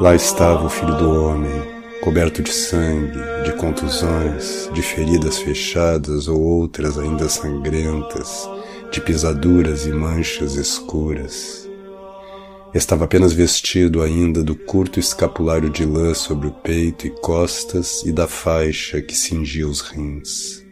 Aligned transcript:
Lá 0.00 0.14
estava 0.14 0.66
o 0.66 0.70
filho 0.70 0.94
do 0.94 1.10
homem, 1.10 1.50
coberto 2.04 2.40
de 2.40 2.52
sangue, 2.52 3.18
de 3.44 3.52
contusões, 3.54 4.70
de 4.72 4.80
feridas 4.80 5.38
fechadas 5.38 6.28
ou 6.28 6.40
outras 6.40 6.96
ainda 6.96 7.28
sangrentas, 7.28 8.48
de 8.92 9.00
pisaduras 9.00 9.86
e 9.86 9.90
manchas 9.90 10.54
escuras. 10.54 11.68
Estava 12.72 13.06
apenas 13.06 13.32
vestido 13.32 14.02
ainda 14.02 14.44
do 14.44 14.54
curto 14.54 15.00
escapulário 15.00 15.68
de 15.68 15.84
lã 15.84 16.14
sobre 16.14 16.46
o 16.46 16.52
peito 16.52 17.08
e 17.08 17.10
costas 17.10 18.04
e 18.04 18.12
da 18.12 18.28
faixa 18.28 19.02
que 19.02 19.16
cingia 19.16 19.66
os 19.66 19.80
rins. 19.80 20.69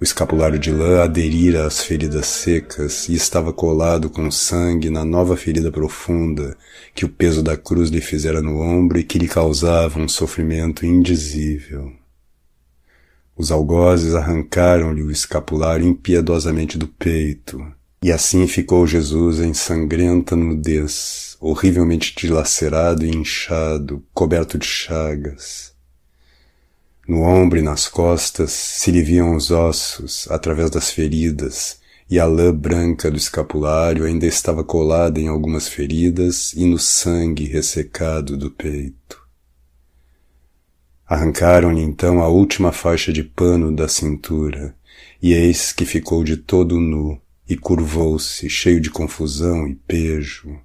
O 0.00 0.04
escapulário 0.04 0.60
de 0.60 0.70
lã 0.70 1.02
aderira 1.02 1.66
às 1.66 1.82
feridas 1.82 2.26
secas 2.26 3.08
e 3.08 3.14
estava 3.14 3.52
colado 3.52 4.08
com 4.08 4.30
sangue 4.30 4.90
na 4.90 5.04
nova 5.04 5.36
ferida 5.36 5.72
profunda 5.72 6.56
que 6.94 7.04
o 7.04 7.08
peso 7.08 7.42
da 7.42 7.56
cruz 7.56 7.90
lhe 7.90 8.00
fizera 8.00 8.40
no 8.40 8.60
ombro 8.60 9.00
e 9.00 9.02
que 9.02 9.18
lhe 9.18 9.26
causava 9.26 9.98
um 9.98 10.06
sofrimento 10.06 10.86
indizível. 10.86 11.92
Os 13.36 13.50
algozes 13.50 14.14
arrancaram-lhe 14.14 15.02
o 15.02 15.10
escapulário 15.10 15.86
impiedosamente 15.86 16.78
do 16.78 16.86
peito, 16.86 17.60
e 18.00 18.12
assim 18.12 18.46
ficou 18.46 18.86
Jesus 18.86 19.40
em 19.40 19.52
sangrenta 19.52 20.36
nudez, 20.36 21.36
horrivelmente 21.40 22.14
dilacerado 22.16 23.04
e 23.04 23.10
inchado, 23.10 24.04
coberto 24.14 24.58
de 24.58 24.66
chagas. 24.66 25.72
No 27.08 27.22
ombro 27.22 27.58
e 27.58 27.62
nas 27.62 27.88
costas 27.88 28.52
se 28.52 28.90
lhe 28.90 29.02
viam 29.02 29.34
os 29.34 29.50
ossos 29.50 30.30
através 30.30 30.68
das 30.68 30.90
feridas, 30.90 31.80
e 32.10 32.20
a 32.20 32.26
lã 32.26 32.54
branca 32.54 33.10
do 33.10 33.16
escapulário 33.16 34.04
ainda 34.04 34.26
estava 34.26 34.62
colada 34.62 35.18
em 35.18 35.26
algumas 35.26 35.66
feridas 35.66 36.52
e 36.52 36.66
no 36.66 36.78
sangue 36.78 37.46
ressecado 37.46 38.36
do 38.36 38.50
peito. 38.50 39.26
Arrancaram-lhe 41.06 41.80
então 41.80 42.20
a 42.20 42.28
última 42.28 42.72
faixa 42.72 43.10
de 43.10 43.24
pano 43.24 43.74
da 43.74 43.88
cintura, 43.88 44.76
e 45.22 45.32
eis 45.32 45.72
que 45.72 45.86
ficou 45.86 46.22
de 46.22 46.36
todo 46.36 46.78
nu, 46.78 47.18
e 47.48 47.56
curvou-se, 47.56 48.50
cheio 48.50 48.82
de 48.82 48.90
confusão 48.90 49.66
e 49.66 49.74
pejo. 49.74 50.60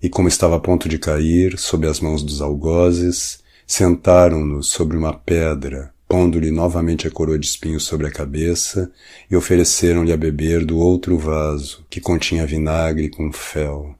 E 0.00 0.08
como 0.08 0.28
estava 0.28 0.54
a 0.54 0.60
ponto 0.60 0.88
de 0.88 1.00
cair, 1.00 1.58
sob 1.58 1.84
as 1.88 1.98
mãos 1.98 2.22
dos 2.22 2.40
algozes, 2.40 3.41
sentaram-no 3.72 4.62
sobre 4.62 4.98
uma 4.98 5.14
pedra, 5.14 5.94
pondo-lhe 6.06 6.50
novamente 6.50 7.08
a 7.08 7.10
coroa 7.10 7.38
de 7.38 7.46
espinhos 7.46 7.84
sobre 7.84 8.06
a 8.06 8.10
cabeça, 8.10 8.92
e 9.30 9.34
ofereceram-lhe 9.34 10.12
a 10.12 10.16
beber 10.16 10.62
do 10.62 10.76
outro 10.76 11.16
vaso, 11.16 11.82
que 11.88 11.98
continha 11.98 12.44
vinagre 12.44 13.08
com 13.08 13.32
fel. 13.32 13.94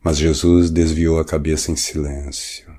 Mas 0.00 0.16
Jesus 0.16 0.70
desviou 0.70 1.18
a 1.18 1.24
cabeça 1.24 1.72
em 1.72 1.74
silêncio. 1.74 2.72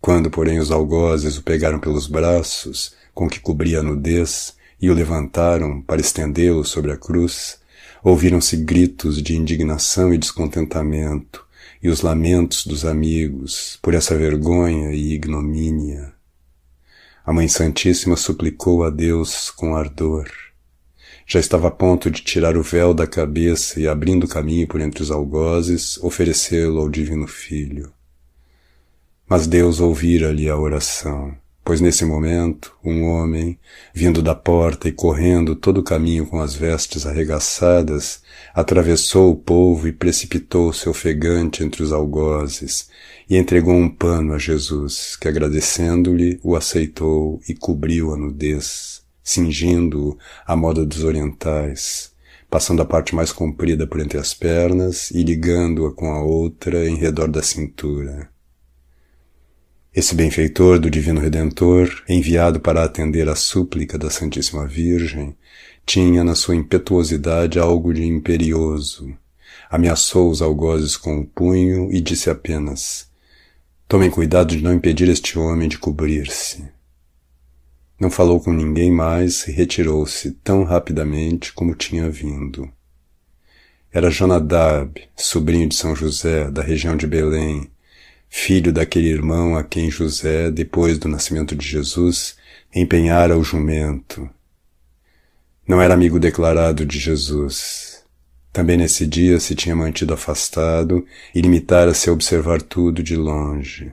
Quando, 0.00 0.30
porém, 0.30 0.60
os 0.60 0.70
algozes 0.70 1.36
o 1.36 1.42
pegaram 1.42 1.80
pelos 1.80 2.06
braços, 2.06 2.94
com 3.12 3.28
que 3.28 3.40
cobria 3.40 3.80
a 3.80 3.82
nudez, 3.82 4.54
e 4.80 4.88
o 4.90 4.94
levantaram 4.94 5.82
para 5.82 6.00
estendê-lo 6.00 6.64
sobre 6.64 6.92
a 6.92 6.96
cruz, 6.96 7.58
ouviram-se 8.00 8.58
gritos 8.58 9.20
de 9.20 9.34
indignação 9.34 10.14
e 10.14 10.18
descontentamento, 10.18 11.43
e 11.84 11.88
os 11.90 12.00
lamentos 12.00 12.66
dos 12.66 12.86
amigos 12.86 13.78
por 13.82 13.92
essa 13.92 14.16
vergonha 14.16 14.92
e 14.92 15.12
ignomínia. 15.12 16.14
A 17.26 17.30
Mãe 17.30 17.46
Santíssima 17.46 18.16
suplicou 18.16 18.84
a 18.84 18.88
Deus 18.88 19.50
com 19.50 19.76
ardor. 19.76 20.26
Já 21.26 21.38
estava 21.38 21.68
a 21.68 21.70
ponto 21.70 22.10
de 22.10 22.22
tirar 22.22 22.56
o 22.56 22.62
véu 22.62 22.94
da 22.94 23.06
cabeça 23.06 23.78
e, 23.78 23.86
abrindo 23.86 24.26
caminho 24.26 24.66
por 24.66 24.80
entre 24.80 25.02
os 25.02 25.10
algozes, 25.10 25.98
oferecê-lo 25.98 26.80
ao 26.80 26.88
Divino 26.88 27.26
Filho. 27.26 27.92
Mas 29.28 29.46
Deus 29.46 29.78
ouvira-lhe 29.78 30.48
a 30.48 30.56
oração 30.56 31.36
pois 31.64 31.80
nesse 31.80 32.04
momento 32.04 32.76
um 32.84 33.04
homem, 33.04 33.58
vindo 33.94 34.22
da 34.22 34.34
porta 34.34 34.86
e 34.86 34.92
correndo 34.92 35.56
todo 35.56 35.78
o 35.78 35.82
caminho 35.82 36.26
com 36.26 36.38
as 36.38 36.54
vestes 36.54 37.06
arregaçadas, 37.06 38.22
atravessou 38.54 39.32
o 39.32 39.36
povo 39.36 39.88
e 39.88 39.92
precipitou-se 39.92 40.86
ofegante 40.88 41.64
entre 41.64 41.82
os 41.82 41.92
algozes, 41.92 42.90
e 43.28 43.38
entregou 43.38 43.74
um 43.74 43.88
pano 43.88 44.34
a 44.34 44.38
Jesus, 44.38 45.16
que 45.16 45.26
agradecendo-lhe 45.26 46.38
o 46.42 46.54
aceitou 46.54 47.40
e 47.48 47.54
cobriu 47.54 48.12
a 48.12 48.16
nudez, 48.18 49.02
cingindo-o 49.22 50.18
à 50.46 50.54
moda 50.54 50.84
dos 50.84 51.02
orientais, 51.02 52.12
passando 52.50 52.82
a 52.82 52.84
parte 52.84 53.14
mais 53.14 53.32
comprida 53.32 53.86
por 53.86 54.00
entre 54.00 54.18
as 54.18 54.34
pernas 54.34 55.10
e 55.10 55.22
ligando-a 55.22 55.92
com 55.92 56.12
a 56.12 56.22
outra 56.22 56.86
em 56.86 56.96
redor 56.96 57.28
da 57.28 57.42
cintura. 57.42 58.33
Esse 59.94 60.12
benfeitor 60.12 60.80
do 60.80 60.90
Divino 60.90 61.20
Redentor, 61.20 62.02
enviado 62.08 62.58
para 62.58 62.82
atender 62.82 63.28
à 63.28 63.36
súplica 63.36 63.96
da 63.96 64.10
Santíssima 64.10 64.66
Virgem, 64.66 65.36
tinha 65.86 66.24
na 66.24 66.34
sua 66.34 66.56
impetuosidade 66.56 67.60
algo 67.60 67.94
de 67.94 68.04
imperioso. 68.04 69.16
Ameaçou 69.70 70.30
os 70.30 70.42
algozes 70.42 70.96
com 70.96 71.20
o 71.20 71.24
punho 71.24 71.92
e 71.92 72.00
disse 72.00 72.28
apenas: 72.28 73.08
Tomem 73.86 74.10
cuidado 74.10 74.56
de 74.56 74.64
não 74.64 74.72
impedir 74.72 75.08
este 75.08 75.38
homem 75.38 75.68
de 75.68 75.78
cobrir-se. 75.78 76.64
Não 78.00 78.10
falou 78.10 78.40
com 78.40 78.52
ninguém 78.52 78.90
mais 78.90 79.46
e 79.46 79.52
retirou-se 79.52 80.32
tão 80.42 80.64
rapidamente 80.64 81.52
como 81.52 81.72
tinha 81.72 82.10
vindo. 82.10 82.68
Era 83.92 84.10
Jonadab, 84.10 85.00
sobrinho 85.14 85.68
de 85.68 85.76
São 85.76 85.94
José, 85.94 86.50
da 86.50 86.62
região 86.62 86.96
de 86.96 87.06
Belém, 87.06 87.70
filho 88.36 88.72
daquele 88.72 89.08
irmão 89.08 89.56
a 89.56 89.62
quem 89.62 89.88
José, 89.88 90.50
depois 90.50 90.98
do 90.98 91.08
nascimento 91.08 91.54
de 91.54 91.66
Jesus, 91.66 92.36
empenhara 92.74 93.38
o 93.38 93.44
jumento. 93.44 94.28
Não 95.66 95.80
era 95.80 95.94
amigo 95.94 96.18
declarado 96.18 96.84
de 96.84 96.98
Jesus. 96.98 98.04
Também 98.52 98.76
nesse 98.76 99.06
dia 99.06 99.38
se 99.38 99.54
tinha 99.54 99.74
mantido 99.76 100.12
afastado 100.12 101.06
e 101.32 101.40
limitara-se 101.40 102.10
a 102.10 102.12
observar 102.12 102.60
tudo 102.60 103.04
de 103.04 103.14
longe. 103.14 103.92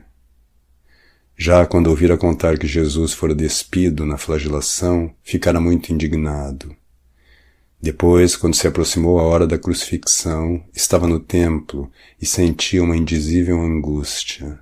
Já 1.36 1.64
quando 1.64 1.86
ouvira 1.86 2.18
contar 2.18 2.58
que 2.58 2.66
Jesus 2.66 3.12
fora 3.12 3.36
despido 3.36 4.04
na 4.04 4.18
flagelação, 4.18 5.14
ficara 5.22 5.60
muito 5.60 5.92
indignado. 5.92 6.76
Depois, 7.82 8.36
quando 8.36 8.54
se 8.54 8.68
aproximou 8.68 9.18
a 9.18 9.24
hora 9.24 9.44
da 9.44 9.58
crucifixão, 9.58 10.62
estava 10.72 11.08
no 11.08 11.18
templo 11.18 11.90
e 12.20 12.24
sentia 12.24 12.80
uma 12.80 12.96
indizível 12.96 13.60
angústia. 13.60 14.60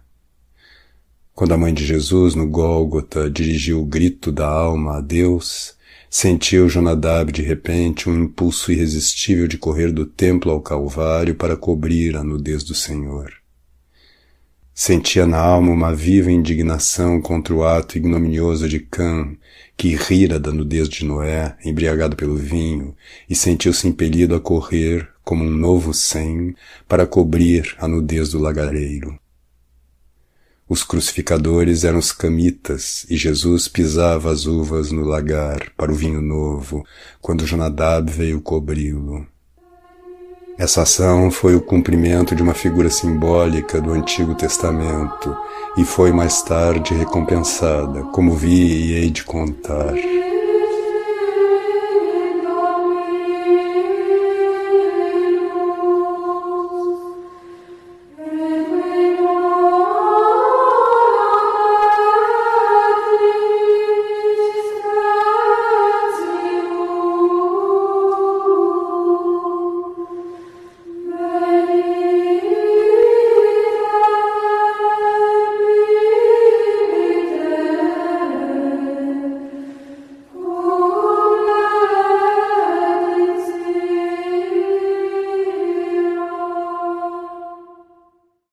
Quando 1.34 1.52
a 1.52 1.58
mãe 1.58 1.74
de 1.74 1.84
Jesus, 1.84 2.34
no 2.34 2.48
Gólgota, 2.48 3.28
dirigiu 3.28 3.82
o 3.82 3.84
grito 3.84 4.32
da 4.32 4.48
alma 4.48 4.96
a 4.96 5.00
Deus, 5.02 5.74
sentiu 6.08 6.66
Jonadab 6.66 7.30
de 7.30 7.42
repente 7.42 8.08
um 8.08 8.24
impulso 8.24 8.72
irresistível 8.72 9.46
de 9.46 9.58
correr 9.58 9.92
do 9.92 10.06
templo 10.06 10.50
ao 10.50 10.62
Calvário 10.62 11.34
para 11.34 11.58
cobrir 11.58 12.16
a 12.16 12.24
nudez 12.24 12.64
do 12.64 12.74
Senhor. 12.74 13.39
Sentia 14.74 15.26
na 15.26 15.38
alma 15.38 15.72
uma 15.72 15.94
viva 15.94 16.30
indignação 16.30 17.20
contra 17.20 17.54
o 17.54 17.64
ato 17.64 17.98
ignominioso 17.98 18.68
de 18.68 18.78
Cã, 18.80 19.36
que 19.76 19.94
rira 19.94 20.38
da 20.38 20.52
nudez 20.52 20.88
de 20.88 21.04
Noé, 21.04 21.56
embriagado 21.64 22.16
pelo 22.16 22.36
vinho, 22.36 22.94
e 23.28 23.34
sentiu-se 23.34 23.86
impelido 23.86 24.34
a 24.34 24.40
correr, 24.40 25.08
como 25.24 25.44
um 25.44 25.50
novo 25.50 25.92
Sem, 25.92 26.54
para 26.88 27.06
cobrir 27.06 27.74
a 27.78 27.86
nudez 27.86 28.30
do 28.30 28.38
lagareiro. 28.38 29.18
Os 30.68 30.84
crucificadores 30.84 31.82
eram 31.82 31.98
os 31.98 32.12
camitas, 32.12 33.04
e 33.10 33.16
Jesus 33.16 33.66
pisava 33.66 34.30
as 34.30 34.46
uvas 34.46 34.92
no 34.92 35.04
lagar 35.04 35.70
para 35.76 35.90
o 35.90 35.94
vinho 35.94 36.22
novo, 36.22 36.86
quando 37.20 37.44
Jonadab 37.44 38.10
veio 38.10 38.40
cobri-lo. 38.40 39.26
Essa 40.60 40.82
ação 40.82 41.30
foi 41.30 41.56
o 41.56 41.60
cumprimento 41.62 42.36
de 42.36 42.42
uma 42.42 42.52
figura 42.52 42.90
simbólica 42.90 43.80
do 43.80 43.94
Antigo 43.94 44.34
Testamento 44.34 45.34
e 45.74 45.86
foi 45.86 46.12
mais 46.12 46.42
tarde 46.42 46.92
recompensada, 46.92 48.02
como 48.12 48.34
vi 48.34 48.90
e 48.90 48.92
hei 48.92 49.10
de 49.10 49.24
contar. 49.24 49.94